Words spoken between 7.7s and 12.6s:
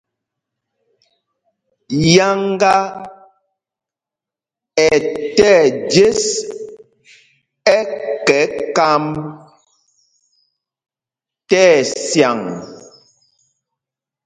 ɛkɛ kámb tí ɛcyaŋ.